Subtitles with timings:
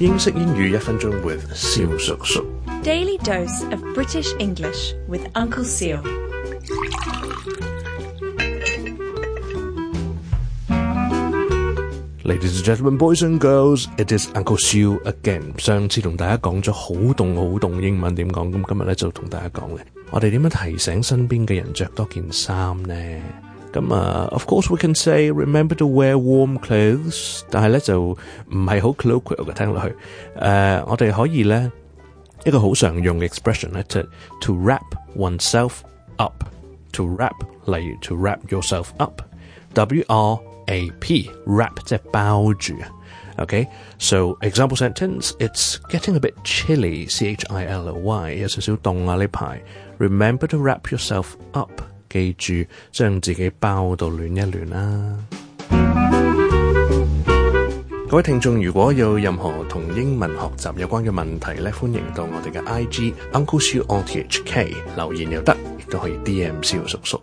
[0.00, 2.44] 英式英语一分钟，with 肖叔叔。
[2.82, 6.00] Daily dose of British English with Uncle Seal。
[12.24, 15.42] Ladies and gentlemen, boys and girls，it is Uncle Seal again。
[15.62, 22.94] 上次同大家讲咗好冻好冻英文点讲，咁今日咧就同大家讲咧，我哋点样提醒身边嘅人着多件衫呢？
[23.74, 23.96] customer.
[23.96, 27.44] Uh, of course, we can say remember to wear warm clothes.
[27.50, 29.88] 但系咧就唔系好 colloquial 嘅聽落去。
[29.88, 29.94] 誒、
[30.42, 31.70] uh，我哋可以咧
[32.44, 34.06] 一個好常用嘅 expression 咧，就 eh?
[34.40, 34.80] to wrap
[35.16, 35.72] oneself
[36.18, 37.32] up，to wrap，
[37.66, 42.74] 例如 to wrap yourself up，W R A P wrap 即係包住。
[43.36, 43.66] Okay,
[43.98, 49.60] so example sentence, it's getting a bit chilly, C H I L Y, 有少少凍啊呢排。
[49.98, 51.82] Remember to wrap yourself up.
[52.14, 52.54] 記住，
[52.92, 55.18] 將自己包到暖一暖啦。
[58.08, 67.20] 各位聽眾，如果有任何同英文學習有關嘅問題咧，歡迎到我哋嘅 I G Uncle Shiu on T H K 留言又得，亦都可以 D M 小叔叔。